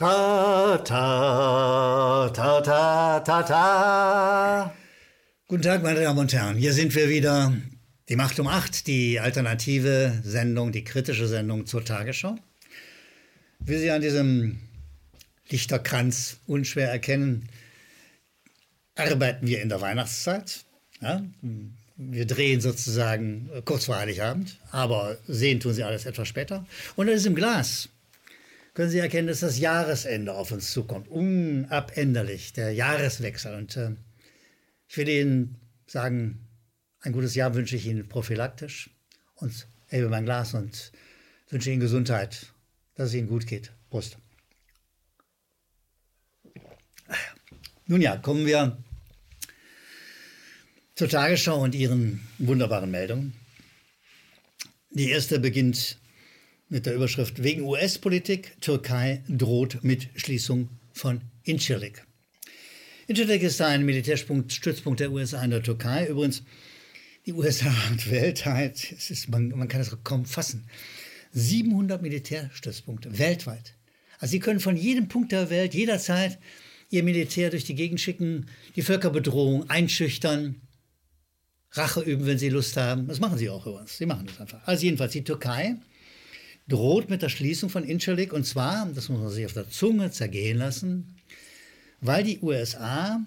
[0.00, 4.74] Ta, ta, ta, ta, ta, ta.
[5.46, 6.56] Guten Tag, meine Damen und Herren.
[6.56, 7.52] Hier sind wir wieder.
[8.08, 12.38] Die Macht um acht, die alternative Sendung, die kritische Sendung zur Tagesschau.
[13.58, 14.60] Wie Sie an diesem
[15.50, 17.50] Lichterkranz unschwer erkennen,
[18.94, 20.64] arbeiten wir in der Weihnachtszeit.
[21.02, 21.22] Ja?
[21.98, 26.64] Wir drehen sozusagen kurz vor Heiligabend, aber sehen tun Sie alles etwas später.
[26.96, 27.90] Und es ist im Glas
[28.80, 31.06] können Sie erkennen, dass das Jahresende auf uns zukommt.
[31.08, 33.54] Unabänderlich, der Jahreswechsel.
[33.54, 33.90] Und äh,
[34.88, 36.48] ich will Ihnen sagen,
[37.00, 38.88] ein gutes Jahr wünsche ich Ihnen prophylaktisch
[39.34, 40.92] und hebe mein Glas und
[41.50, 42.54] wünsche Ihnen Gesundheit,
[42.94, 43.70] dass es Ihnen gut geht.
[43.90, 44.16] Prost.
[47.84, 48.82] Nun ja, kommen wir
[50.94, 53.34] zur Tagesschau und ihren wunderbaren Meldungen.
[54.88, 55.98] Die erste beginnt
[56.70, 62.04] mit der Überschrift Wegen US-Politik, Türkei droht mit Schließung von Incirlik.
[63.08, 66.06] Incirlik ist ein Militärstützpunkt der USA in der Türkei.
[66.06, 66.44] Übrigens,
[67.26, 70.68] die USA hat weltweit, es ist, man, man kann es kaum fassen,
[71.32, 73.74] 700 Militärstützpunkte weltweit.
[74.20, 76.38] Also sie können von jedem Punkt der Welt jederzeit
[76.88, 80.60] ihr Militär durch die Gegend schicken, die Völkerbedrohung einschüchtern,
[81.72, 83.06] Rache üben, wenn sie Lust haben.
[83.06, 83.96] Das machen sie auch übrigens.
[83.96, 84.66] Sie machen das einfach.
[84.66, 85.76] Also jedenfalls die Türkei
[86.70, 90.10] droht mit der Schließung von Incirlik und zwar, das muss man sich auf der Zunge
[90.10, 91.16] zergehen lassen,
[92.00, 93.20] weil die USA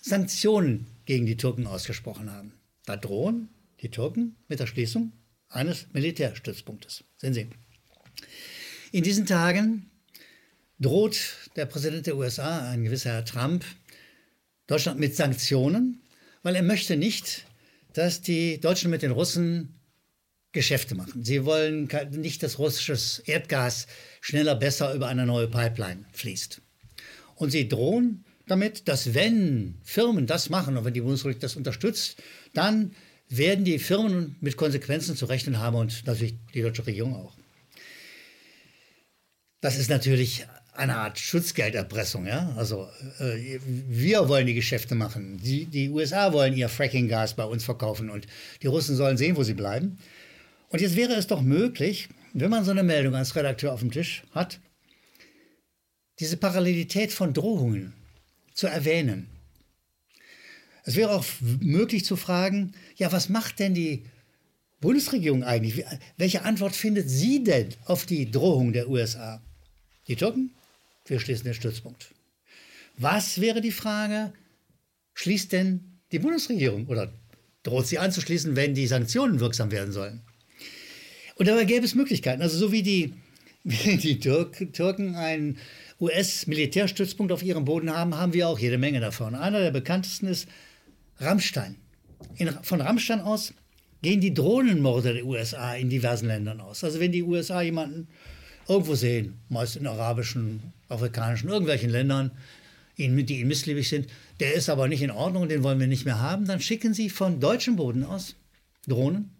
[0.00, 2.52] Sanktionen gegen die Türken ausgesprochen haben.
[2.86, 3.48] Da drohen
[3.80, 5.12] die Türken mit der Schließung
[5.48, 7.04] eines Militärstützpunktes.
[7.16, 7.48] Sehen Sie.
[8.92, 9.90] In diesen Tagen
[10.78, 13.64] droht der Präsident der USA, ein gewisser Herr Trump,
[14.66, 16.02] Deutschland mit Sanktionen,
[16.42, 17.46] weil er möchte nicht,
[17.92, 19.79] dass die Deutschen mit den Russen
[20.52, 21.24] Geschäfte machen.
[21.24, 23.86] Sie wollen nicht, dass russisches Erdgas
[24.20, 26.60] schneller, besser über eine neue Pipeline fließt.
[27.36, 32.20] Und sie drohen damit, dass wenn Firmen das machen und wenn die Bundesrepublik das unterstützt,
[32.52, 32.92] dann
[33.28, 37.36] werden die Firmen mit Konsequenzen zu rechnen haben und natürlich die deutsche Regierung auch.
[39.60, 42.26] Das ist natürlich eine Art Schutzgelderpressung.
[42.26, 42.52] Ja?
[42.56, 42.88] Also
[43.20, 45.38] äh, wir wollen die Geschäfte machen.
[45.38, 48.26] Die, die USA wollen ihr Fracking-Gas bei uns verkaufen und
[48.62, 49.98] die Russen sollen sehen, wo sie bleiben.
[50.70, 53.90] Und jetzt wäre es doch möglich, wenn man so eine Meldung als Redakteur auf dem
[53.90, 54.60] Tisch hat,
[56.20, 57.92] diese Parallelität von Drohungen
[58.54, 59.28] zu erwähnen.
[60.84, 61.24] Es wäre auch
[61.60, 64.04] möglich zu fragen, ja, was macht denn die
[64.80, 65.84] Bundesregierung eigentlich?
[66.16, 69.42] Welche Antwort findet sie denn auf die Drohung der USA?
[70.08, 70.50] Die Türken?
[71.04, 72.14] Wir schließen den Stützpunkt.
[72.96, 74.32] Was wäre die Frage?
[75.14, 77.12] Schließt denn die Bundesregierung oder
[77.62, 80.22] droht sie anzuschließen, wenn die Sanktionen wirksam werden sollen?
[81.40, 82.42] Und dabei gäbe es Möglichkeiten.
[82.42, 83.14] Also so wie die,
[83.64, 85.56] wie die Türk, Türken einen
[85.98, 89.34] US-Militärstützpunkt auf ihrem Boden haben, haben wir auch jede Menge davon.
[89.34, 90.46] Einer der bekanntesten ist
[91.18, 91.76] Rammstein.
[92.36, 93.54] In, von Rammstein aus
[94.02, 96.84] gehen die Drohnenmorde der USA in diversen Ländern aus.
[96.84, 98.08] Also wenn die USA jemanden
[98.68, 102.32] irgendwo sehen, meist in arabischen, afrikanischen, irgendwelchen Ländern,
[102.98, 104.08] die ihnen missliebig sind,
[104.40, 107.08] der ist aber nicht in Ordnung, den wollen wir nicht mehr haben, dann schicken sie
[107.08, 108.36] von deutschem Boden aus
[108.86, 109.30] Drohnen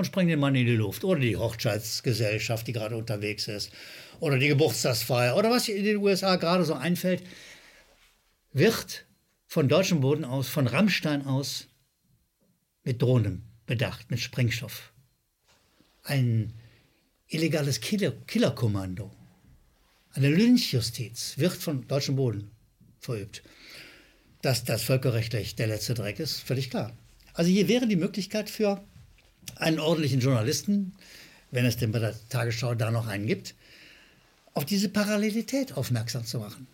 [0.00, 1.04] und springen den Mann in die Luft.
[1.04, 3.70] Oder die Hochzeitsgesellschaft, die gerade unterwegs ist.
[4.18, 5.36] Oder die Geburtstagsfeier.
[5.36, 7.22] Oder was in den USA gerade so einfällt,
[8.52, 9.06] wird
[9.46, 11.68] von deutschem Boden aus, von Rammstein aus,
[12.82, 14.92] mit Drohnen bedacht, mit Sprengstoff.
[16.02, 16.54] Ein
[17.28, 19.10] illegales Killer Killerkommando,
[20.12, 22.50] eine Lynchjustiz wird von deutschem Boden
[22.98, 23.42] verübt.
[24.42, 26.96] Dass das völkerrechtlich der letzte Dreck ist, völlig klar.
[27.34, 28.82] Also hier wäre die Möglichkeit für
[29.56, 30.94] einen ordentlichen Journalisten,
[31.50, 33.54] wenn es denn bei der Tagesschau da noch einen gibt,
[34.54, 36.66] auf diese Parallelität aufmerksam zu machen.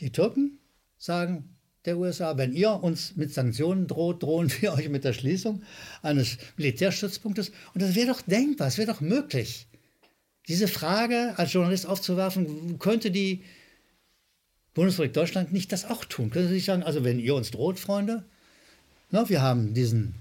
[0.00, 0.58] Die Türken
[0.98, 5.62] sagen der USA, wenn ihr uns mit Sanktionen droht, drohen wir euch mit der Schließung
[6.02, 7.52] eines Militärstützpunktes.
[7.74, 9.66] Und das wäre doch denkbar, es wäre doch möglich,
[10.48, 13.42] diese Frage als Journalist aufzuwerfen, könnte die
[14.74, 16.30] Bundesrepublik Deutschland nicht das auch tun?
[16.30, 18.24] Können Sie nicht sagen, also wenn ihr uns droht, Freunde,
[19.10, 20.14] na, wir haben diesen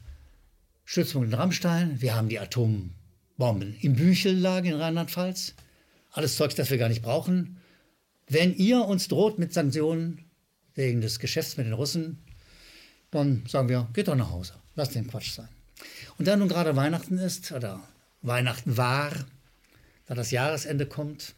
[0.85, 5.55] Stützpunkt in Rammstein, wir haben die Atombomben im Büchellager in Rheinland-Pfalz.
[6.11, 7.59] Alles Zeugs, das wir gar nicht brauchen.
[8.27, 10.23] Wenn ihr uns droht mit Sanktionen
[10.75, 12.23] wegen des Geschäfts mit den Russen,
[13.09, 14.53] dann sagen wir, geht doch nach Hause.
[14.75, 15.49] Lasst den Quatsch sein.
[16.17, 17.81] Und da nun gerade Weihnachten ist, oder
[18.21, 19.11] Weihnachten war,
[20.05, 21.33] da das Jahresende kommt,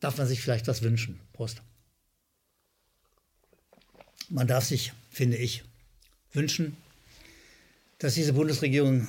[0.00, 1.20] darf man sich vielleicht was wünschen.
[1.32, 1.62] Prost.
[4.28, 5.64] Man darf sich, finde ich,
[6.32, 6.76] wünschen,
[7.98, 9.08] dass diese Bundesregierung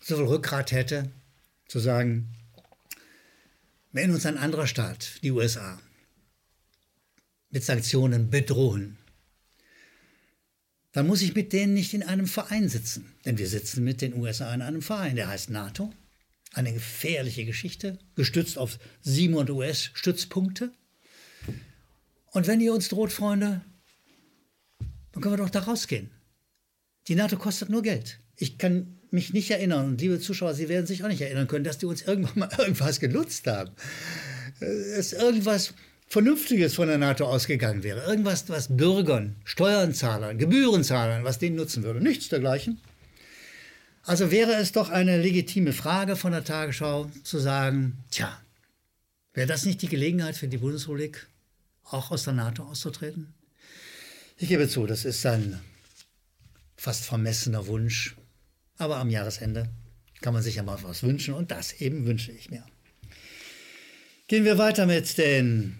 [0.00, 1.10] so viel Rückgrat hätte,
[1.68, 2.34] zu sagen,
[3.92, 5.80] wenn uns ein anderer Staat, die USA,
[7.50, 8.98] mit Sanktionen bedrohen,
[10.92, 13.12] dann muss ich mit denen nicht in einem Verein sitzen.
[13.24, 15.92] Denn wir sitzen mit den USA in einem Verein, der heißt NATO.
[16.52, 20.70] Eine gefährliche Geschichte, gestützt auf 700 US-Stützpunkte.
[22.26, 23.62] Und wenn ihr uns droht, Freunde,
[25.12, 26.10] dann können wir doch da rausgehen.
[27.08, 28.18] Die NATO kostet nur Geld.
[28.36, 31.64] Ich kann mich nicht erinnern, und liebe Zuschauer, Sie werden sich auch nicht erinnern können,
[31.64, 33.72] dass die uns irgendwann mal irgendwas genutzt haben.
[34.60, 35.74] Dass irgendwas
[36.08, 38.04] Vernünftiges von der NATO ausgegangen wäre.
[38.06, 42.00] Irgendwas, was Bürgern, Steuerzahlern, Gebührenzahlern, was denen nutzen würde.
[42.00, 42.80] Nichts dergleichen.
[44.04, 48.36] Also wäre es doch eine legitime Frage von der Tagesschau zu sagen, tja,
[49.32, 51.28] wäre das nicht die Gelegenheit für die Bundesrepublik,
[51.84, 53.32] auch aus der NATO auszutreten?
[54.38, 55.60] Ich gebe zu, das ist ein
[56.76, 58.16] fast vermessener Wunsch,
[58.78, 59.68] aber am Jahresende
[60.20, 62.64] kann man sich ja mal was wünschen und das eben wünsche ich mir.
[64.28, 65.78] Gehen wir weiter mit den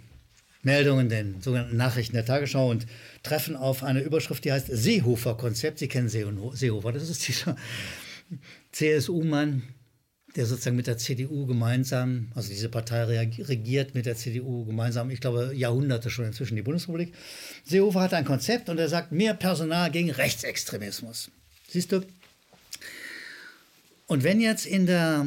[0.63, 2.87] Meldungen, den sogenannten Nachrichten der Tagesschau und
[3.23, 5.79] treffen auf eine Überschrift, die heißt Seehofer-Konzept.
[5.79, 7.57] Sie kennen Seehofer, das ist dieser
[8.73, 9.63] CSU-Mann,
[10.37, 15.21] der sozusagen mit der CDU gemeinsam, also diese Partei regiert mit der CDU gemeinsam, ich
[15.21, 17.15] glaube, Jahrhunderte schon inzwischen die Bundesrepublik.
[17.65, 21.31] Seehofer hat ein Konzept und er sagt, mehr Personal gegen Rechtsextremismus.
[21.69, 22.03] Siehst du?
[24.07, 25.27] Und wenn jetzt in der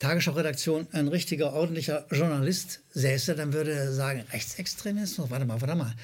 [0.00, 5.94] Tagesschau-Redaktion ein richtiger, ordentlicher Journalist säße, dann würde er sagen, Rechtsextremismus, warte mal, warte mal,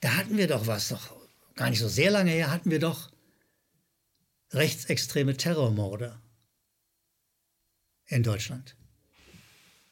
[0.00, 1.14] da hatten wir doch was, doch
[1.54, 3.10] gar nicht so sehr lange her, hatten wir doch
[4.52, 6.18] rechtsextreme Terrormorde
[8.06, 8.76] in Deutschland.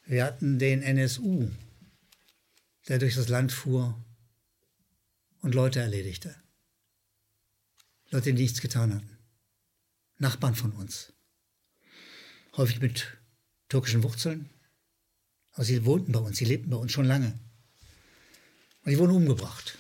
[0.06, 1.50] Wir hatten den NSU,
[2.88, 4.02] der durch das Land fuhr
[5.40, 6.36] und Leute erledigte.
[8.10, 9.18] Leute, die nichts getan hatten.
[10.18, 11.12] Nachbarn von uns.
[12.56, 13.18] Häufig mit
[13.68, 14.50] türkischen Wurzeln.
[15.52, 17.38] Aber sie wohnten bei uns, sie lebten bei uns schon lange.
[18.84, 19.78] Und die wurden umgebracht.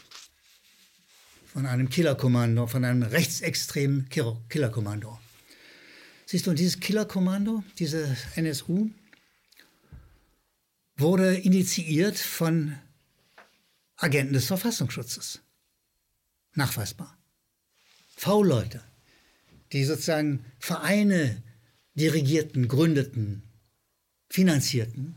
[1.46, 5.20] Von einem Killerkommando, von einem rechtsextremen Killerkommando.
[6.26, 8.90] Siehst du, und dieses Killerkommando, diese NSU,
[10.96, 12.78] wurde initiiert von
[13.96, 15.40] Agenten des Verfassungsschutzes.
[16.54, 17.18] Nachweisbar.
[18.16, 18.82] V-Leute,
[19.72, 21.42] die sozusagen Vereine
[21.94, 23.42] dirigierten, gründeten,
[24.28, 25.16] finanzierten,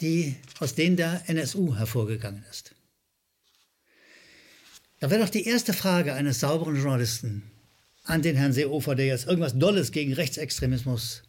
[0.00, 2.74] die aus denen der NSU hervorgegangen ist.
[5.00, 7.51] Da wäre doch die erste Frage eines sauberen Journalisten
[8.04, 11.22] an den Herrn Seehofer, der jetzt irgendwas Dolles gegen Rechtsextremismus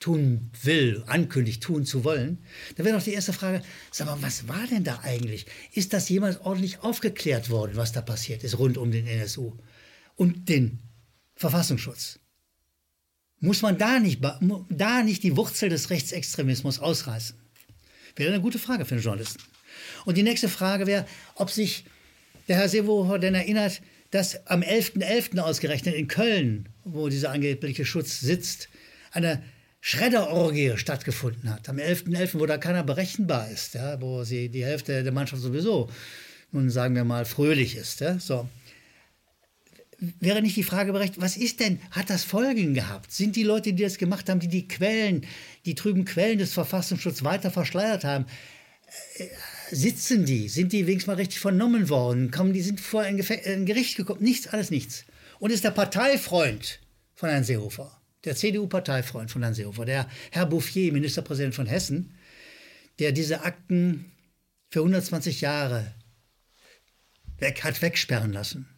[0.00, 2.44] tun will, ankündigt, tun zu wollen,
[2.76, 5.46] da wäre doch die erste Frage, sag mal, was war denn da eigentlich?
[5.72, 9.56] Ist das jemals ordentlich aufgeklärt worden, was da passiert ist rund um den NSU
[10.16, 10.80] und den
[11.36, 12.18] Verfassungsschutz?
[13.40, 14.20] Muss man da nicht,
[14.68, 17.36] da nicht die Wurzel des Rechtsextremismus ausreißen?
[18.16, 19.42] Wäre eine gute Frage für einen Journalisten.
[20.04, 21.84] Und die nächste Frage wäre, ob sich
[22.48, 23.80] der Herr Seehofer denn erinnert,
[24.10, 25.34] dass am 11.11.
[25.34, 25.38] .11.
[25.38, 28.68] ausgerechnet in Köln, wo dieser angebliche Schutz sitzt,
[29.10, 29.42] eine
[29.80, 31.68] Schredderorgie stattgefunden hat.
[31.68, 35.42] Am 11.11., .11., wo da keiner berechenbar ist, ja, wo sie die Hälfte der Mannschaft
[35.42, 35.90] sowieso,
[36.52, 38.00] nun sagen wir mal, fröhlich ist.
[38.00, 38.48] Ja, so.
[40.20, 43.12] Wäre nicht die Frage berechtigt, was ist denn, hat das Folgen gehabt?
[43.12, 45.26] Sind die Leute, die das gemacht haben, die die Quellen,
[45.66, 48.26] die trüben Quellen des Verfassungsschutzes weiter verschleiert haben,
[49.16, 49.26] äh,
[49.70, 50.48] sitzen die?
[50.48, 52.30] Sind die wenigstens mal richtig vernommen worden?
[52.30, 54.22] Kommen, die sind vor ein, ein Gericht gekommen?
[54.22, 55.04] Nichts, alles nichts.
[55.38, 56.80] Und ist der Parteifreund
[57.14, 62.14] von Herrn Seehofer, der CDU-Parteifreund von Herrn Seehofer, der Herr Bouffier, Ministerpräsident von Hessen,
[62.98, 64.12] der diese Akten
[64.70, 65.94] für 120 Jahre
[67.38, 68.68] weg, hat wegsperren lassen,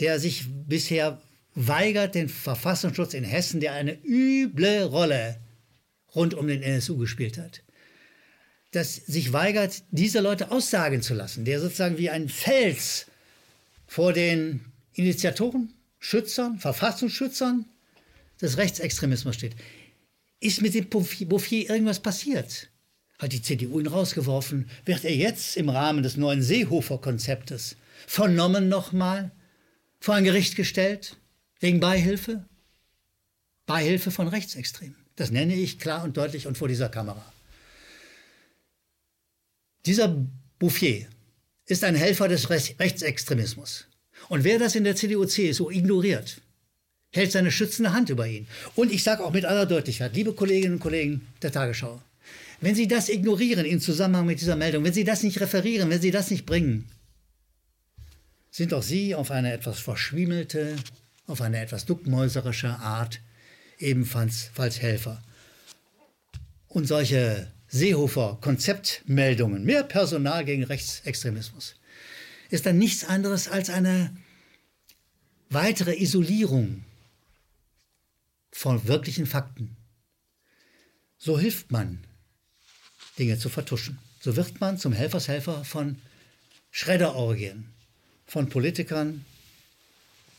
[0.00, 1.20] der sich bisher
[1.54, 5.40] weigert, den Verfassungsschutz in Hessen, der eine üble Rolle
[6.14, 7.62] rund um den NSU gespielt hat,
[8.72, 13.06] das sich weigert, diese Leute aussagen zu lassen, der sozusagen wie ein Fels
[13.86, 17.64] vor den Initiatoren, Schützern, Verfassungsschützern
[18.40, 19.56] des Rechtsextremismus steht.
[20.40, 22.68] Ist mit dem Bouffier irgendwas passiert?
[23.18, 24.70] Hat die CDU ihn rausgeworfen?
[24.84, 29.32] Wird er jetzt im Rahmen des neuen Seehofer-Konzeptes vernommen nochmal,
[29.98, 31.16] vor ein Gericht gestellt,
[31.58, 32.44] wegen Beihilfe?
[33.66, 34.94] Beihilfe von Rechtsextremen.
[35.16, 37.24] Das nenne ich klar und deutlich und vor dieser Kamera.
[39.88, 40.14] Dieser
[40.58, 41.06] Bouffier
[41.64, 43.86] ist ein Helfer des Rechtsextremismus.
[44.28, 46.42] Und wer das in der CDU-CSU ignoriert,
[47.10, 48.46] hält seine schützende Hand über ihn.
[48.74, 52.02] Und ich sage auch mit aller Deutlichkeit, liebe Kolleginnen und Kollegen der Tagesschau,
[52.60, 56.02] wenn Sie das ignorieren im Zusammenhang mit dieser Meldung, wenn Sie das nicht referieren, wenn
[56.02, 56.86] Sie das nicht bringen,
[58.50, 60.76] sind auch Sie auf eine etwas verschwiemelte,
[61.26, 63.20] auf eine etwas duckmäuserische Art
[63.78, 64.50] ebenfalls
[64.82, 65.22] Helfer
[66.68, 71.74] Und solche Seehofer-Konzeptmeldungen, mehr Personal gegen Rechtsextremismus,
[72.50, 74.16] ist dann nichts anderes als eine
[75.50, 76.84] weitere Isolierung
[78.50, 79.76] von wirklichen Fakten.
[81.18, 82.04] So hilft man,
[83.18, 83.98] Dinge zu vertuschen.
[84.20, 85.96] So wird man zum Helfershelfer von
[86.70, 87.72] Schredderorgien,
[88.26, 89.24] von Politikern,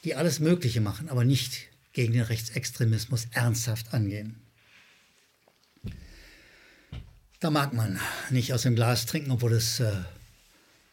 [0.03, 4.41] die alles Mögliche machen, aber nicht gegen den Rechtsextremismus ernsthaft angehen.
[7.39, 9.91] Da mag man nicht aus dem Glas trinken, obwohl es äh,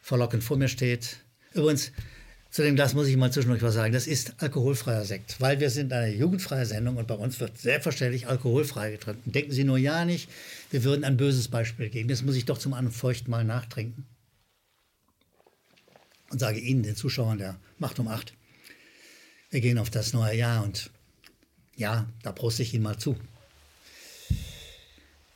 [0.01, 1.17] verlockend vor mir steht.
[1.53, 1.91] Übrigens,
[2.51, 3.91] zu dem Glas muss ich mal zwischendurch was sagen.
[3.91, 8.27] Das ist alkoholfreier Sekt, weil wir sind eine jugendfreie Sendung und bei uns wird selbstverständlich
[8.27, 9.31] alkoholfrei getrunken.
[9.31, 10.29] Denken Sie nur ja nicht,
[10.71, 12.07] wir würden ein böses Beispiel geben.
[12.07, 14.05] Das muss ich doch zum Anfeuchten mal nachtrinken.
[16.29, 18.33] Und sage Ihnen, den Zuschauern der Macht um acht,
[19.49, 20.89] wir gehen auf das neue Jahr und
[21.75, 23.17] ja, da proste ich Ihnen mal zu.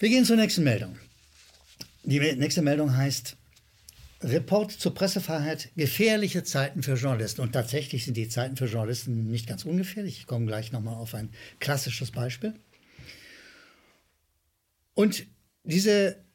[0.01, 0.98] Wir gehen zur nächsten Meldung.
[2.01, 3.38] Die nächste Meldung heißt
[4.22, 7.41] Report zur Pressefreiheit, gefährliche Zeiten für Journalisten.
[7.41, 10.17] Und tatsächlich sind die Zeiten für Journalisten nicht ganz ungefährlich.
[10.17, 11.29] Ich komme gleich nochmal auf ein
[11.60, 12.55] klassisches Beispiel.
[14.96, 15.27] Und
[15.65, 16.25] diese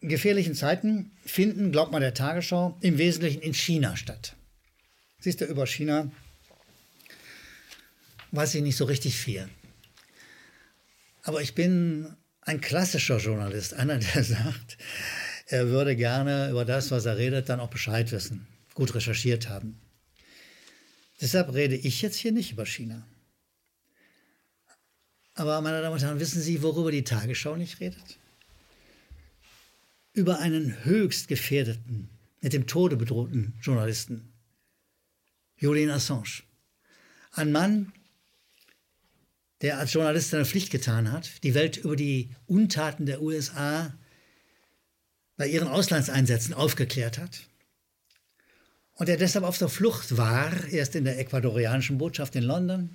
[0.00, 4.34] gefährlichen Zeiten finden, glaubt man der Tagesschau, im Wesentlichen in China statt.
[5.20, 6.10] Siehst du, über China
[8.32, 9.48] weiß ich nicht so richtig viel.
[11.22, 12.16] Aber ich bin
[12.46, 14.78] ein klassischer Journalist, einer, der sagt,
[15.46, 19.78] er würde gerne über das, was er redet, dann auch Bescheid wissen, gut recherchiert haben.
[21.20, 23.06] Deshalb rede ich jetzt hier nicht über China.
[25.34, 28.18] Aber meine Damen und Herren, wissen Sie, worüber die Tagesschau nicht redet?
[30.12, 32.08] Über einen höchst gefährdeten,
[32.40, 34.32] mit dem Tode bedrohten Journalisten,
[35.56, 36.42] Julian Assange.
[37.32, 37.92] Ein Mann,
[39.62, 43.94] der als Journalist seine Pflicht getan hat, die Welt über die Untaten der USA
[45.36, 47.46] bei ihren Auslandseinsätzen aufgeklärt hat
[48.94, 52.90] und der deshalb auf der Flucht war, erst in der ecuadorianischen Botschaft in London,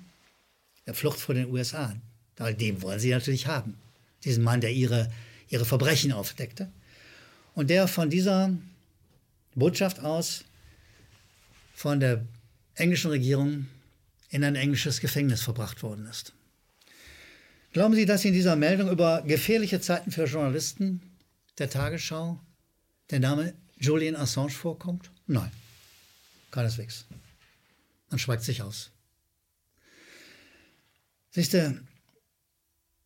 [0.86, 1.94] der Flucht vor den USA.
[2.38, 3.78] Den wollen sie natürlich haben,
[4.24, 5.12] diesen Mann, der ihre,
[5.48, 6.72] ihre Verbrechen aufdeckte
[7.54, 8.56] und der von dieser
[9.54, 10.44] Botschaft aus
[11.74, 12.24] von der
[12.74, 13.66] englischen Regierung
[14.30, 16.32] in ein englisches Gefängnis verbracht worden ist.
[17.72, 21.00] Glauben Sie, dass in dieser Meldung über gefährliche Zeiten für Journalisten
[21.58, 22.38] der Tagesschau
[23.10, 25.10] der Name Julian Assange vorkommt?
[25.26, 25.50] Nein,
[26.50, 27.06] keineswegs.
[28.10, 28.90] Man schweigt sich aus.
[31.30, 31.80] Siehst du,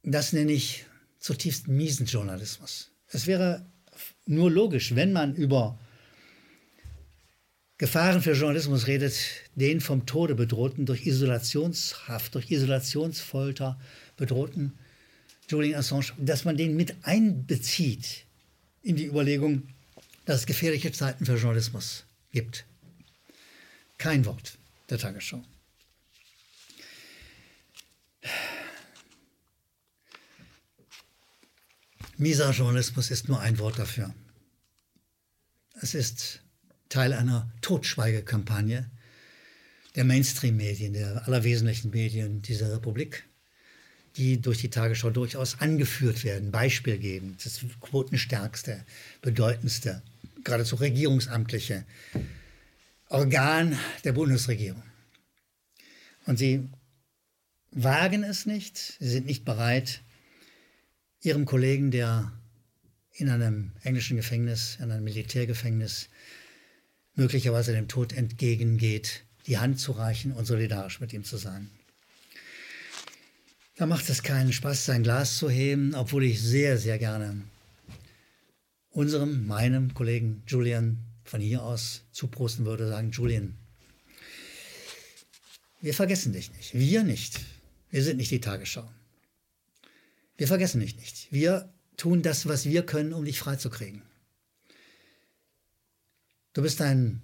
[0.02, 0.84] das nenne ich
[1.20, 2.90] zutiefst miesen Journalismus.
[3.06, 3.64] Es wäre
[4.26, 5.78] nur logisch, wenn man über
[7.78, 9.14] Gefahren für Journalismus redet,
[9.54, 13.78] den vom Tode bedrohten durch Isolationshaft, durch Isolationsfolter
[14.16, 14.78] bedrohten
[15.48, 18.24] Julian Assange, dass man den mit einbezieht
[18.82, 19.68] in die Überlegung,
[20.24, 22.64] dass es gefährliche Zeiten für Journalismus gibt.
[23.98, 25.44] Kein Wort der Tagesschau.
[32.16, 34.14] Mieser Journalismus ist nur ein Wort dafür.
[35.82, 36.40] Es ist
[36.88, 38.90] Teil einer Totschweigekampagne
[39.94, 43.24] der Mainstream-Medien, der allerwesentlichen Medien dieser Republik
[44.16, 48.84] die durch die Tagesschau durchaus angeführt werden, Beispiel geben, das quotenstärkste,
[49.20, 50.02] bedeutendste,
[50.42, 51.84] geradezu regierungsamtliche
[53.08, 54.82] Organ der Bundesregierung.
[56.24, 56.68] Und sie
[57.70, 60.02] wagen es nicht, sie sind nicht bereit,
[61.20, 62.32] ihrem Kollegen, der
[63.12, 66.08] in einem englischen Gefängnis, in einem Militärgefängnis,
[67.16, 71.70] möglicherweise dem Tod entgegengeht, die Hand zu reichen und solidarisch mit ihm zu sein.
[73.76, 77.42] Da macht es keinen Spaß, sein Glas zu heben, obwohl ich sehr, sehr gerne
[78.90, 83.54] unserem, meinem Kollegen Julian von hier aus zuprosten würde, sagen, Julian,
[85.82, 86.72] wir vergessen dich nicht.
[86.74, 87.40] Wir nicht.
[87.90, 88.88] Wir sind nicht die Tagesschau.
[90.38, 91.28] Wir vergessen dich nicht.
[91.30, 94.02] Wir tun das, was wir können, um dich freizukriegen.
[96.56, 97.20] Du bist ein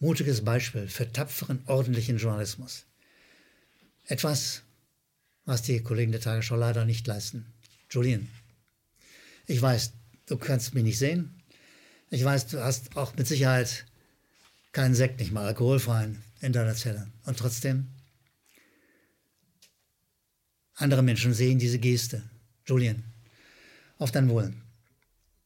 [0.00, 2.84] mutiges Beispiel für tapferen, ordentlichen Journalismus.
[4.06, 4.62] Etwas,
[5.44, 7.46] was die Kollegen der Tagesschau leider nicht leisten.
[7.90, 8.28] Julian,
[9.46, 9.92] ich weiß,
[10.26, 11.40] du kannst mich nicht sehen.
[12.10, 13.86] Ich weiß, du hast auch mit Sicherheit
[14.72, 17.06] keinen Sekt, nicht mal alkoholfreien in deiner Zelle.
[17.26, 17.86] Und trotzdem,
[20.74, 22.28] andere Menschen sehen diese Geste.
[22.66, 23.04] Julian,
[23.98, 24.52] auf dein Wohl,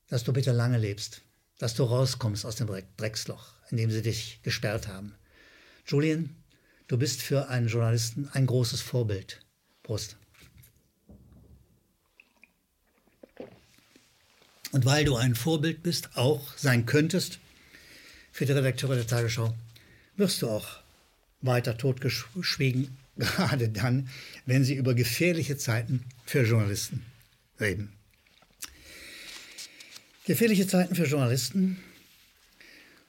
[0.08, 1.20] dass du bitte lange lebst,
[1.58, 5.14] dass du rauskommst aus dem Drecksloch, in dem sie dich gesperrt haben.
[5.86, 6.34] Julian,
[6.88, 9.40] du bist für einen Journalisten ein großes Vorbild.
[9.82, 10.16] Prost.
[14.72, 17.38] Und weil du ein Vorbild bist, auch sein könntest
[18.32, 19.54] für die Redakteure der Tagesschau,
[20.16, 20.80] wirst du auch
[21.42, 24.08] weiter totgeschwiegen, gerade dann,
[24.46, 27.04] wenn sie über gefährliche Zeiten für Journalisten
[27.60, 27.92] reden.
[30.26, 31.76] Gefährliche Zeiten für Journalisten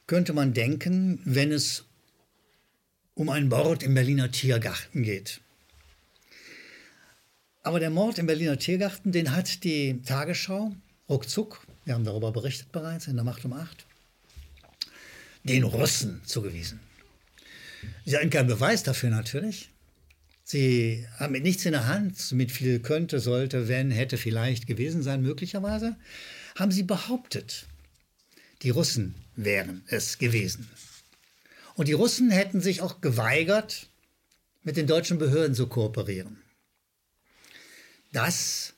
[0.05, 1.85] könnte man denken, wenn es
[3.13, 5.39] um einen Mord im Berliner Tiergarten geht.
[7.63, 10.75] Aber der Mord im Berliner Tiergarten, den hat die Tagesschau
[11.07, 13.85] ruckzuck, wir haben darüber berichtet bereits in der Macht um acht,
[15.45, 16.81] den Russen zugewiesen.
[18.03, 19.69] Sie hatten keinen Beweis dafür natürlich.
[20.43, 25.01] Sie haben mit nichts in der Hand, mit viel könnte, sollte, wenn, hätte vielleicht gewesen
[25.01, 25.95] sein, möglicherweise,
[26.55, 27.67] haben sie behauptet,
[28.61, 30.67] die Russen wären es gewesen.
[31.75, 33.89] Und die Russen hätten sich auch geweigert,
[34.63, 36.41] mit den deutschen Behörden zu kooperieren.
[38.11, 38.73] Das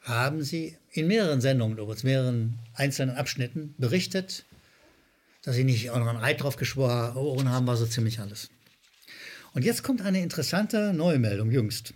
[0.00, 4.44] haben sie in mehreren Sendungen, übrigens mehreren einzelnen Abschnitten berichtet,
[5.42, 8.50] dass sie nicht auch noch einen Eid drauf geschworen haben, war so ziemlich alles.
[9.52, 11.94] Und jetzt kommt eine interessante neue Meldung jüngst.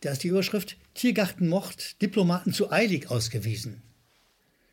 [0.00, 3.82] Da ist die Überschrift Tiergartenmord, Diplomaten zu eilig ausgewiesen.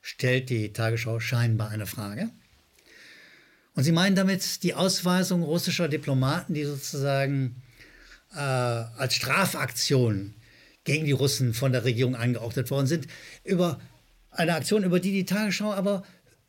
[0.08, 2.30] Stellt die Tagesschau scheinbar eine Frage.
[3.74, 7.64] Und sie meinen damit die Ausweisung russischer Diplomaten, die sozusagen
[8.32, 10.36] äh, als Strafaktion
[10.84, 13.08] gegen die Russen von der Regierung angeordnet worden sind,
[13.44, 13.82] über
[14.30, 16.04] eine Aktion, über die die Tagesschau aber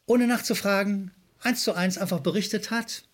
[0.05, 3.05] ohne nachzufragen eins zu eins einfach berichtet hat,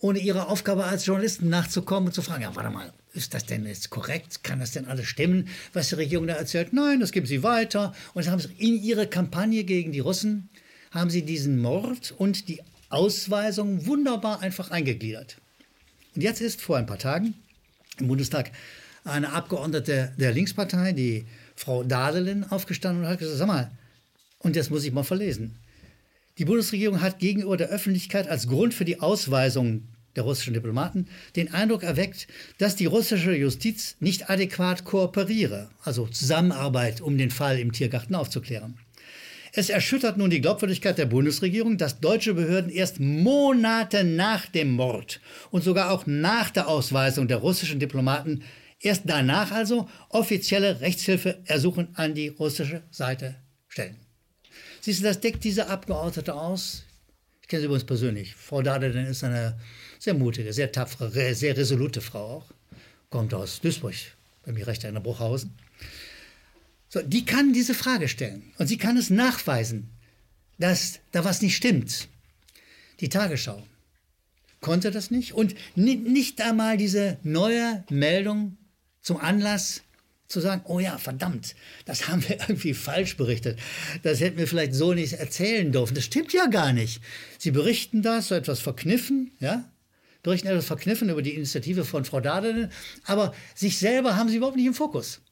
[0.00, 3.66] ohne ihrer Aufgabe als Journalisten nachzukommen und zu fragen, ja, warte mal, ist das denn
[3.66, 4.44] jetzt korrekt?
[4.44, 6.72] Kann das denn alles stimmen, was die Regierung da erzählt?
[6.72, 7.92] Nein, das geben sie weiter.
[8.14, 10.50] Und haben sie in ihre Kampagne gegen die Russen,
[10.92, 15.38] haben sie diesen Mord und die Ausweisung wunderbar einfach eingegliedert.
[16.14, 17.34] Und jetzt ist vor ein paar Tagen
[17.98, 18.52] im Bundestag
[19.04, 21.26] eine Abgeordnete der Linkspartei, die
[21.56, 23.70] Frau Dadelin, aufgestanden und hat gesagt, sag mal,
[24.38, 25.56] und das muss ich mal verlesen.
[26.38, 31.52] Die Bundesregierung hat gegenüber der Öffentlichkeit als Grund für die Ausweisung der russischen Diplomaten den
[31.52, 37.72] Eindruck erweckt, dass die russische Justiz nicht adäquat kooperiere, also Zusammenarbeit, um den Fall im
[37.72, 38.78] Tiergarten aufzuklären.
[39.52, 45.20] Es erschüttert nun die Glaubwürdigkeit der Bundesregierung, dass deutsche Behörden erst Monate nach dem Mord
[45.50, 48.42] und sogar auch nach der Ausweisung der russischen Diplomaten
[48.80, 54.07] erst danach also offizielle Rechtshilfeersuchen an die russische Seite stellen.
[54.80, 56.84] Siehst du, das deckt diese Abgeordnete aus.
[57.42, 58.34] Ich kenne sie übrigens persönlich.
[58.34, 59.58] Frau Dadelin ist eine
[59.98, 62.46] sehr mutige, sehr tapfere, sehr resolute Frau auch.
[63.10, 63.94] Kommt aus Duisburg,
[64.44, 65.54] bei mir recht in Bruchhausen.
[66.90, 69.90] So, die kann diese Frage stellen und sie kann es nachweisen,
[70.58, 72.08] dass da was nicht stimmt.
[73.00, 73.62] Die Tagesschau
[74.60, 78.56] konnte das nicht und nicht einmal diese neue Meldung
[79.00, 79.82] zum Anlass
[80.28, 81.54] zu sagen, oh ja, verdammt,
[81.86, 83.58] das haben wir irgendwie falsch berichtet.
[84.02, 85.94] Das hätten wir vielleicht so nicht erzählen dürfen.
[85.94, 87.00] Das stimmt ja gar nicht.
[87.38, 89.64] Sie berichten das so etwas verkniffen, ja,
[90.22, 92.70] berichten etwas verkniffen über die Initiative von Frau Dadelin,
[93.04, 95.22] aber sich selber haben sie überhaupt nicht im Fokus.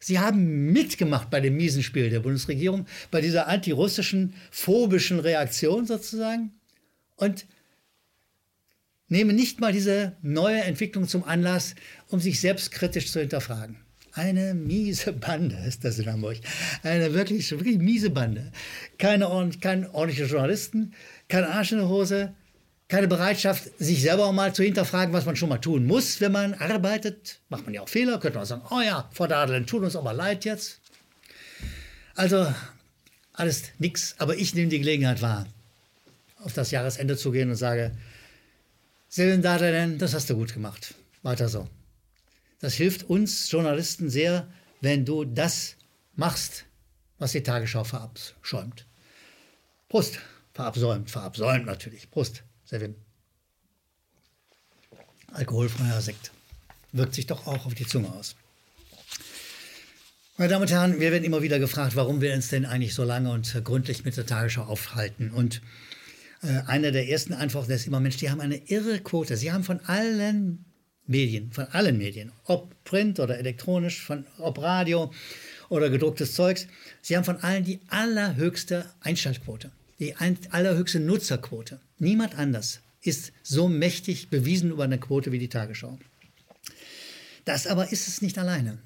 [0.00, 6.52] Sie haben mitgemacht bei dem miesen Spiel der Bundesregierung, bei dieser antirussischen, phobischen Reaktion sozusagen
[7.16, 7.46] und
[9.08, 11.74] nehmen nicht mal diese neue Entwicklung zum Anlass,
[12.08, 13.87] um sich selbstkritisch zu hinterfragen.
[14.18, 16.38] Eine miese Bande ist das in Hamburg.
[16.82, 18.50] Eine wirklich, wirklich miese Bande.
[18.98, 19.28] Keine,
[19.60, 20.92] keine ordentlichen Journalisten,
[21.28, 22.34] kein Arsch in der Hose,
[22.88, 26.32] keine Bereitschaft, sich selber auch mal zu hinterfragen, was man schon mal tun muss, wenn
[26.32, 27.38] man arbeitet.
[27.48, 30.12] Macht man ja auch Fehler, könnte man sagen, oh ja, Frau Dadelin, tut uns aber
[30.12, 30.80] leid jetzt.
[32.16, 32.52] Also,
[33.34, 35.46] alles nix, aber ich nehme die Gelegenheit wahr,
[36.42, 37.92] auf das Jahresende zu gehen und sage,
[39.08, 40.94] Silvin Dadelin, das hast du gut gemacht.
[41.22, 41.68] Weiter so.
[42.60, 44.48] Das hilft uns Journalisten sehr,
[44.80, 45.76] wenn du das
[46.14, 46.64] machst,
[47.18, 48.86] was die Tagesschau verabschäumt.
[49.88, 50.18] Prost,
[50.52, 52.10] verabsäumt, verabsäumt natürlich.
[52.10, 52.42] Prost.
[52.64, 52.94] Sevin.
[55.32, 56.32] Alkoholfreier Sekt.
[56.92, 58.34] Wirkt sich doch auch auf die Zunge aus.
[60.36, 63.04] Meine Damen und Herren, wir werden immer wieder gefragt, warum wir uns denn eigentlich so
[63.04, 65.30] lange und gründlich mit der Tagesschau aufhalten.
[65.30, 65.62] Und
[66.42, 69.36] äh, einer der ersten Antworten ist immer, Mensch, die haben eine irre Quote.
[69.36, 70.64] Sie haben von allen
[71.08, 75.12] Medien, von allen Medien, ob Print oder elektronisch, von, ob Radio
[75.68, 76.68] oder gedrucktes Zeugs,
[77.02, 81.80] sie haben von allen die allerhöchste Einschaltquote die allerhöchste Nutzerquote.
[81.98, 85.98] Niemand anders ist so mächtig bewiesen über eine Quote wie die Tagesschau.
[87.44, 88.78] Das aber ist es nicht alleine.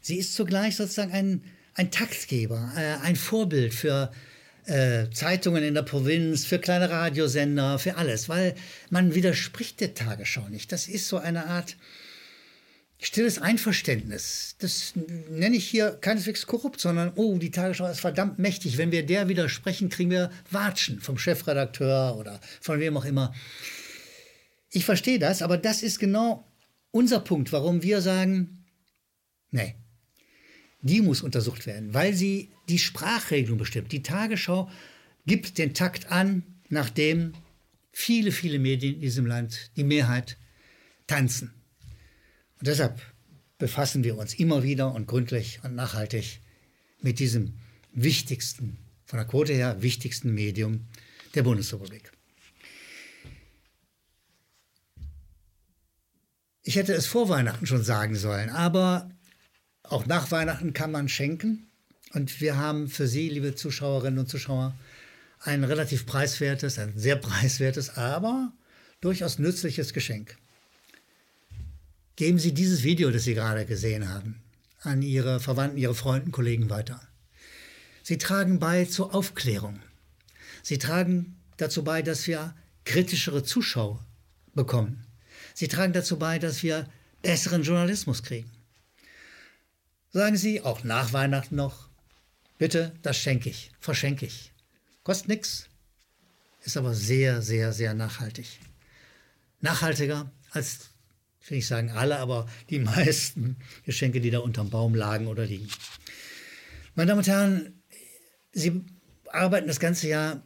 [0.00, 1.42] Sie ist zugleich sozusagen ein,
[1.74, 4.12] ein Taktgeber, äh, ein Vorbild für
[5.12, 8.54] Zeitungen in der Provinz, für kleine Radiosender, für alles, weil
[8.88, 10.70] man widerspricht der Tagesschau nicht.
[10.70, 11.76] Das ist so eine Art
[13.00, 14.56] stilles Einverständnis.
[14.58, 14.92] Das
[15.30, 18.78] nenne ich hier keineswegs korrupt, sondern, oh, die Tagesschau ist verdammt mächtig.
[18.78, 23.34] Wenn wir der widersprechen, kriegen wir Watschen vom Chefredakteur oder von wem auch immer.
[24.70, 26.46] Ich verstehe das, aber das ist genau
[26.92, 28.64] unser Punkt, warum wir sagen,
[29.50, 29.74] nee,
[30.82, 33.92] die muss untersucht werden, weil sie die Sprachregelung bestimmt.
[33.92, 34.70] Die Tagesschau
[35.26, 37.34] gibt den Takt an, nachdem
[37.92, 40.36] viele, viele Medien in diesem Land, die Mehrheit,
[41.06, 41.52] tanzen.
[42.58, 43.00] Und deshalb
[43.58, 46.40] befassen wir uns immer wieder und gründlich und nachhaltig
[47.00, 47.54] mit diesem
[47.92, 50.86] wichtigsten, von der Quote her wichtigsten Medium
[51.34, 52.12] der Bundesrepublik.
[56.62, 59.10] Ich hätte es vor Weihnachten schon sagen sollen, aber
[59.90, 61.66] auch nach Weihnachten kann man schenken.
[62.12, 64.74] Und wir haben für Sie, liebe Zuschauerinnen und Zuschauer,
[65.40, 68.52] ein relativ preiswertes, ein sehr preiswertes, aber
[69.00, 70.36] durchaus nützliches Geschenk.
[72.16, 74.42] Geben Sie dieses Video, das Sie gerade gesehen haben,
[74.80, 77.00] an Ihre Verwandten, Ihre Freunde, Kollegen weiter.
[78.02, 79.80] Sie tragen bei zur Aufklärung.
[80.62, 84.04] Sie tragen dazu bei, dass wir kritischere Zuschauer
[84.54, 85.06] bekommen.
[85.54, 86.86] Sie tragen dazu bei, dass wir
[87.22, 88.50] besseren Journalismus kriegen.
[90.12, 91.88] Sagen Sie, auch nach Weihnachten noch,
[92.58, 94.52] bitte, das schenke ich, verschenke ich.
[95.04, 95.68] Kostet nichts,
[96.64, 98.46] ist aber sehr, sehr, sehr nachhaltig.
[99.60, 100.90] Nachhaltiger als,
[101.40, 105.46] ich will nicht sagen alle, aber die meisten Geschenke, die da unterm Baum lagen oder
[105.46, 105.68] liegen.
[106.96, 107.82] Meine Damen und Herren,
[108.52, 108.84] Sie
[109.28, 110.42] arbeiten das ganze Jahr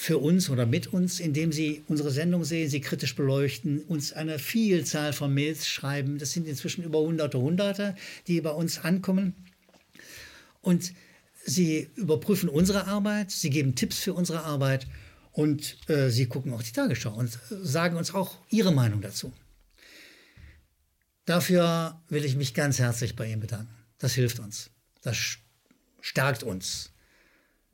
[0.00, 4.38] für uns oder mit uns, indem Sie unsere Sendung sehen, sie kritisch beleuchten, uns eine
[4.38, 6.16] Vielzahl von Mails schreiben.
[6.16, 7.94] Das sind inzwischen über hunderte, hunderte,
[8.26, 9.34] die bei uns ankommen.
[10.62, 10.94] Und
[11.44, 14.86] Sie überprüfen unsere Arbeit, Sie geben Tipps für unsere Arbeit
[15.32, 19.34] und äh, Sie gucken auch die Tagesschau und sagen uns auch Ihre Meinung dazu.
[21.26, 23.74] Dafür will ich mich ganz herzlich bei Ihnen bedanken.
[23.98, 24.70] Das hilft uns.
[25.02, 25.36] Das
[26.00, 26.90] stärkt uns.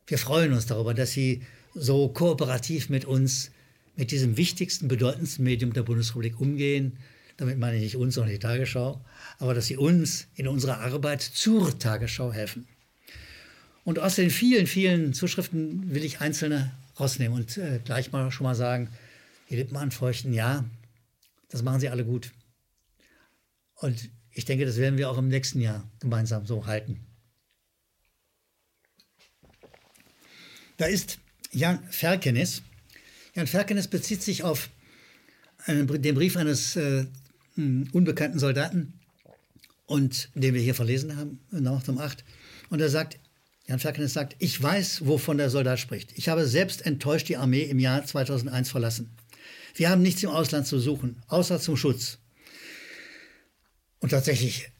[0.09, 1.45] Wir freuen uns darüber, dass Sie
[1.77, 3.51] so kooperativ mit uns,
[3.97, 6.99] mit diesem wichtigsten, bedeutendsten Medium der Bundesrepublik umgehen.
[7.37, 9.05] Damit meine ich nicht uns, sondern die Tagesschau.
[9.39, 12.67] Aber dass Sie uns in unserer Arbeit zur Tagesschau helfen.
[13.85, 18.45] Und aus den vielen, vielen Zuschriften will ich einzelne rausnehmen und äh, gleich mal schon
[18.45, 18.89] mal sagen,
[19.51, 20.65] die Lippen anfeuchten, ja,
[21.51, 22.33] das machen sie alle gut.
[23.77, 27.07] Und ich denke, das werden wir auch im nächsten Jahr gemeinsam so halten.
[30.79, 31.19] Da ist
[31.57, 32.61] Jan Ferkenes.
[33.35, 34.69] Jan Ferkenes bezieht sich auf
[35.64, 37.07] einen, den Brief eines äh,
[37.57, 38.92] unbekannten Soldaten,
[39.87, 42.25] und den wir hier verlesen haben, nach um 8.
[42.69, 43.19] Und er sagt,
[43.66, 46.12] Jan Ferkenes sagt, ich weiß, wovon der Soldat spricht.
[46.16, 49.16] Ich habe selbst enttäuscht die Armee im Jahr 2001 verlassen.
[49.75, 52.19] Wir haben nichts im Ausland zu suchen, außer zum Schutz.
[54.01, 54.73] Und tatsächlich,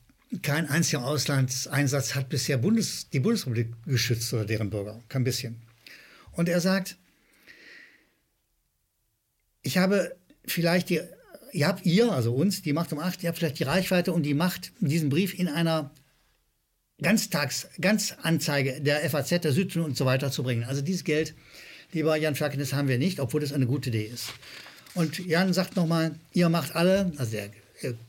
[0.43, 5.01] kein einziger Auslandseinsatz hat bisher Bundes, die Bundesrepublik geschützt oder deren Bürger.
[5.09, 5.66] Kein bisschen.
[6.37, 6.97] Und er sagt,
[9.63, 10.15] ich habe
[10.47, 11.01] vielleicht die,
[11.53, 14.23] ihr habt ihr, also uns, die Macht um acht, ihr habt vielleicht die Reichweite und
[14.23, 15.91] die Macht, diesen Brief in einer
[17.03, 20.65] Ganztags, Ganzanzeige der FAZ, der Südlichen und so weiter zu bringen.
[20.65, 21.35] Also dieses Geld,
[21.93, 24.29] lieber Jan Ferkenes, haben wir nicht, obwohl das eine gute Idee ist.
[24.95, 27.51] Und Jan sagt nochmal, ihr macht alle, also er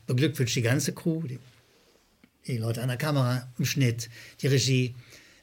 [0.06, 1.38] beglückwünscht die ganze Crew, die,
[2.46, 4.08] die Leute an der Kamera, im Schnitt,
[4.40, 4.94] die Regie.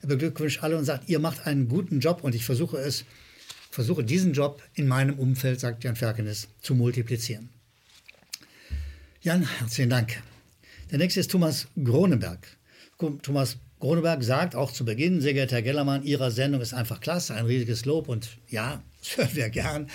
[0.05, 3.05] Beglückwünscht alle und sagt, ihr macht einen guten Job und ich versuche es,
[3.69, 7.49] versuche diesen Job in meinem Umfeld, sagt Jan Ferkenes, zu multiplizieren.
[9.21, 10.21] Jan, herzlichen Dank.
[10.91, 12.47] Der nächste ist Thomas Groneberg.
[13.23, 17.35] Thomas Groneberg sagt auch zu Beginn, sehr geehrter Herr Gellermann, Ihre Sendung ist einfach klasse,
[17.35, 19.89] ein riesiges Lob und ja, das hören wir gern.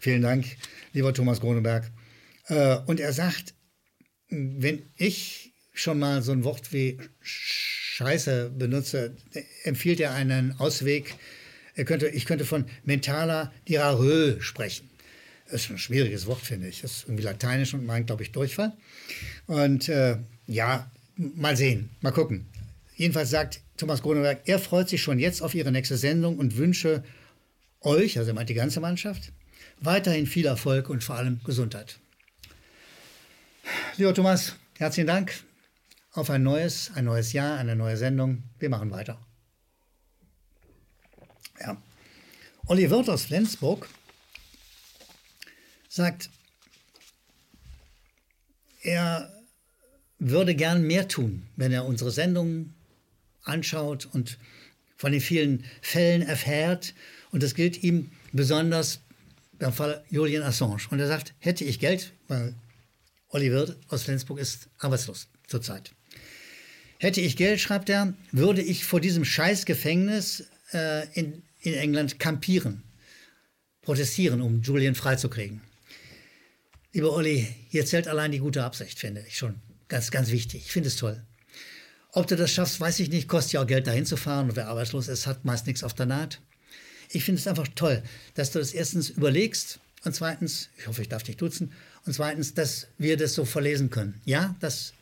[0.00, 0.44] Vielen Dank,
[0.92, 1.90] lieber Thomas Groneberg.
[2.48, 3.54] Äh, und er sagt,
[4.28, 6.98] wenn ich schon mal so ein Wort wie
[7.94, 9.14] Scheiße benutze,
[9.62, 11.14] empfiehlt er einen Ausweg.
[11.76, 14.90] Er könnte, ich könnte von mentaler Dirarö sprechen.
[15.44, 16.80] Das ist ein schwieriges Wort, finde ich.
[16.80, 18.72] Das ist irgendwie lateinisch und meint, glaube ich, Durchfall.
[19.46, 20.16] Und äh,
[20.48, 22.48] ja, mal sehen, mal gucken.
[22.96, 27.04] Jedenfalls sagt Thomas Groneberg, er freut sich schon jetzt auf Ihre nächste Sendung und wünsche
[27.80, 29.30] euch, also er meint die ganze Mannschaft,
[29.80, 32.00] weiterhin viel Erfolg und vor allem Gesundheit.
[33.96, 35.44] Lieber Thomas, herzlichen Dank
[36.14, 38.44] auf ein neues, ein neues Jahr, eine neue Sendung.
[38.58, 39.18] Wir machen weiter.
[41.60, 41.76] Ja.
[42.66, 43.88] Olli Wirth aus Flensburg
[45.88, 46.30] sagt,
[48.82, 49.30] er
[50.18, 52.74] würde gern mehr tun, wenn er unsere Sendungen
[53.42, 54.38] anschaut und
[54.96, 56.94] von den vielen Fällen erfährt.
[57.30, 59.00] Und das gilt ihm besonders
[59.58, 60.86] beim Fall Julian Assange.
[60.90, 62.54] Und er sagt, hätte ich Geld, weil
[63.28, 65.28] Olli Wirth aus Flensburg ist arbeitslos.
[65.46, 65.92] zurzeit.
[66.98, 72.82] Hätte ich Geld, schreibt er, würde ich vor diesem Scheißgefängnis äh, in, in England kampieren,
[73.82, 75.60] protestieren, um Julian freizukriegen.
[76.92, 79.56] Lieber Olli, hier zählt allein die gute Absicht, finde ich schon
[79.88, 80.62] ganz, ganz wichtig.
[80.66, 81.22] Ich finde es toll.
[82.12, 83.26] Ob du das schaffst, weiß ich nicht.
[83.26, 84.50] Kostet ja auch Geld, dahin zu fahren.
[84.50, 86.40] Und wer arbeitslos ist, hat meist nichts auf der Naht.
[87.10, 88.02] Ich finde es einfach toll,
[88.34, 91.72] dass du das erstens überlegst und zweitens, ich hoffe, ich darf dich duzen,
[92.06, 94.20] und zweitens, dass wir das so verlesen können.
[94.24, 94.92] Ja, das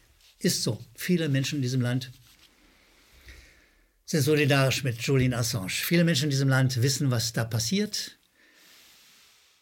[0.44, 0.82] ist so.
[0.94, 2.10] Viele Menschen in diesem Land
[4.06, 5.70] sind solidarisch mit Julian Assange.
[5.70, 8.18] Viele Menschen in diesem Land wissen, was da passiert.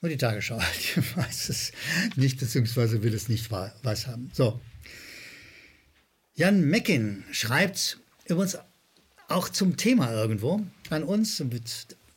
[0.01, 0.61] Und die Tagesschau
[0.97, 1.73] die weiß es
[2.16, 4.31] nicht, beziehungsweise will es nicht weiß haben.
[4.33, 4.61] So.
[6.35, 8.59] Jan Meckin schreibt übrigens
[9.29, 11.43] auch zum Thema irgendwo an uns.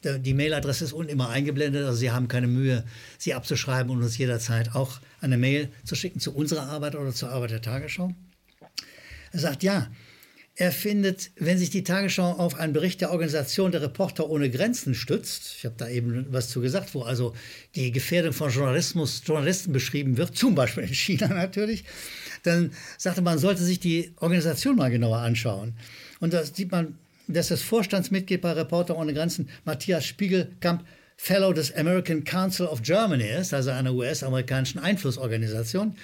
[0.04, 2.84] Die Mailadresse ist unten immer eingeblendet, also Sie haben keine Mühe,
[3.18, 7.30] sie abzuschreiben und uns jederzeit auch eine Mail zu schicken zu unserer Arbeit oder zur
[7.30, 8.14] Arbeit der Tagesschau.
[9.34, 9.90] Er sagt, ja,
[10.56, 14.94] er findet, wenn sich die Tagesschau auf einen Bericht der Organisation der Reporter ohne Grenzen
[14.94, 17.34] stützt, ich habe da eben was zu gesagt, wo also
[17.74, 21.84] die Gefährdung von Journalismus, Journalisten beschrieben wird, zum Beispiel in China natürlich,
[22.44, 25.74] dann sagte man, sollte sich die Organisation mal genauer anschauen.
[26.20, 30.86] Und da sieht man, dass das Vorstandsmitglied bei Reporter ohne Grenzen, Matthias Spiegelkamp,
[31.18, 35.96] Fellow des American Council of Germany ist, also einer US-amerikanischen Einflussorganisation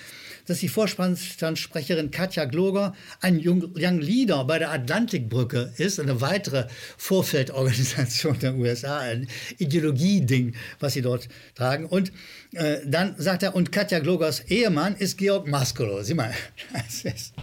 [0.50, 8.40] dass die Vorstandssprecherin Katja Gloger ein Young Leader bei der Atlantikbrücke ist, eine weitere Vorfeldorganisation
[8.40, 9.28] der USA, ein
[9.60, 11.86] Ideologieding, was sie dort tragen.
[11.86, 12.12] Und
[12.54, 16.02] äh, dann sagt er, und Katja Glogers Ehemann ist Georg Maskolo.
[16.02, 16.34] Sieh mal,
[16.74, 17.34] das ist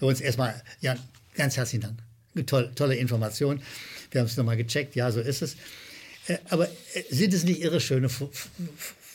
[0.00, 0.94] uns erstmal, ja,
[1.34, 1.96] ganz herzlichen
[2.34, 2.46] Dank.
[2.46, 3.62] Toll, tolle Information.
[4.10, 5.56] Wir haben es nochmal gecheckt, ja, so ist es.
[6.26, 8.10] Äh, aber äh, sind es nicht irre schöne,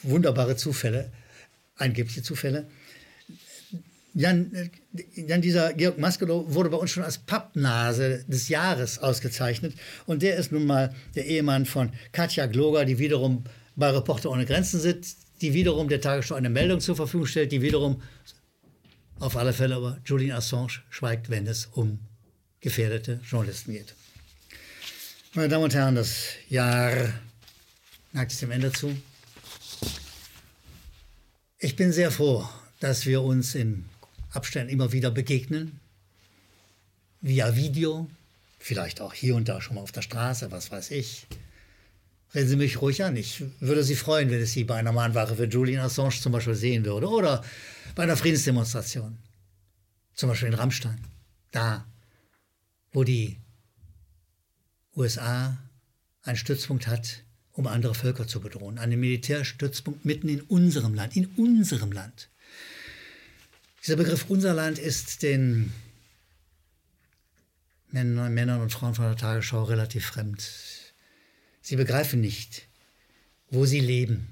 [0.01, 1.11] wunderbare Zufälle,
[1.75, 2.65] angebliche Zufälle,
[4.13, 4.69] Jan, äh,
[5.15, 9.73] Jan, dieser Georg Maskelow wurde bei uns schon als Pappnase des Jahres ausgezeichnet.
[10.05, 13.43] Und der ist nun mal der Ehemann von Katja Gloger, die wiederum
[13.75, 17.61] bei Reporter ohne Grenzen sitzt, die wiederum der Tagesschau eine Meldung zur Verfügung stellt, die
[17.61, 18.01] wiederum
[19.19, 21.99] auf alle Fälle aber Julian Assange schweigt, wenn es um
[22.59, 23.93] gefährdete Journalisten geht.
[25.33, 27.13] Meine Damen und Herren, das Jahr
[28.11, 28.95] neigt sich dem Ende zu.
[31.59, 32.47] Ich bin sehr froh,
[32.79, 33.85] dass wir uns in
[34.31, 35.79] Abständen immer wieder begegnen,
[37.21, 38.09] via Video,
[38.59, 41.27] vielleicht auch hier und da schon mal auf der Straße, was weiß ich.
[42.33, 43.15] Reden Sie mich ruhig an.
[43.17, 46.55] Ich würde Sie freuen, wenn es Sie bei einer Mahnwache für Julian Assange zum Beispiel
[46.55, 47.43] sehen würde oder
[47.95, 49.17] bei einer Friedensdemonstration,
[50.13, 50.99] zum Beispiel in Rammstein,
[51.51, 51.85] da,
[52.93, 53.37] wo die
[54.95, 55.57] USA
[56.23, 58.79] einen Stützpunkt hat, um andere Völker zu bedrohen.
[58.79, 62.30] Einen Militärstützpunkt mitten in unserem Land, in unserem Land.
[63.83, 65.73] Dieser Begriff unser Land ist den
[67.89, 70.47] Männern und Frauen von der Tagesschau relativ fremd.
[71.61, 72.67] Sie begreifen nicht,
[73.49, 74.27] wo sie leben.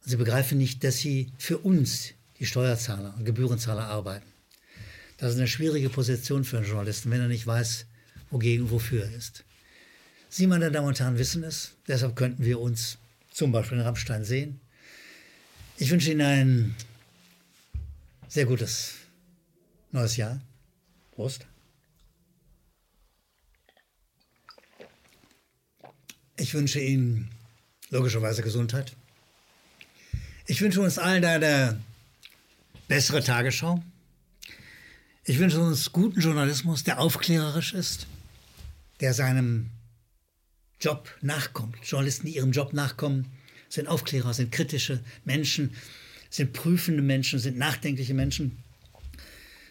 [0.00, 4.26] Sie begreifen nicht, dass sie für uns, die Steuerzahler und Gebührenzahler, arbeiten.
[5.18, 7.86] Das ist eine schwierige Position für einen Journalisten, wenn er nicht weiß,
[8.30, 9.44] wogegen wofür er ist.
[10.30, 11.72] Sie, meine Damen und Herren, wissen es.
[11.88, 12.98] Deshalb könnten wir uns
[13.30, 14.60] zum Beispiel in Rammstein sehen.
[15.76, 16.76] Ich wünsche Ihnen einen
[18.28, 18.94] sehr gutes
[19.92, 20.40] neues Jahr.
[21.12, 21.46] Prost.
[26.36, 27.30] Ich wünsche Ihnen
[27.90, 28.94] logischerweise Gesundheit.
[30.46, 31.80] Ich wünsche uns allen eine
[32.88, 33.82] bessere Tagesschau.
[35.24, 38.06] Ich wünsche uns guten Journalismus, der aufklärerisch ist,
[39.00, 39.70] der seinem
[40.78, 41.76] Job nachkommt.
[41.82, 43.26] Journalisten, die ihrem Job nachkommen,
[43.68, 45.74] sind Aufklärer, sind kritische Menschen,
[46.36, 48.58] sind prüfende Menschen, sind nachdenkliche Menschen.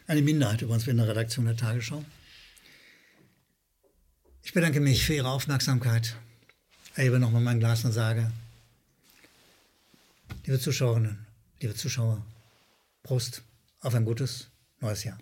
[0.07, 2.03] Eine Minderheit übrigens in der Redaktion der Tagesschau.
[4.41, 6.15] Ich bedanke mich für Ihre Aufmerksamkeit.
[6.95, 8.31] Erhebe nochmal mein Glas und sage,
[10.45, 11.25] liebe Zuschauerinnen,
[11.61, 12.25] liebe Zuschauer,
[13.03, 13.43] Prost
[13.81, 14.47] auf ein gutes
[14.81, 15.19] neues Jahr.